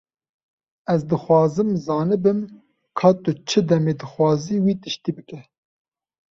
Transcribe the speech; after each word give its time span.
Ez 0.93 1.01
dixwazim 1.11 1.69
zanibim 1.85 2.39
ka 2.97 3.09
tu 3.21 3.31
çi 3.47 3.61
demê 3.69 3.93
dixwazî 3.99 4.55
wî 4.65 4.73
tiştî 4.81 5.11
bike. 5.17 5.39